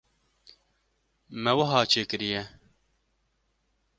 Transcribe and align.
me 1.41 1.51
wiha 1.57 1.81
çêkiriye. 1.91 2.41